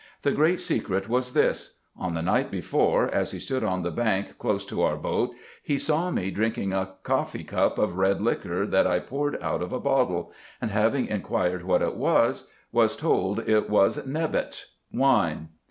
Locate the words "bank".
3.91-4.39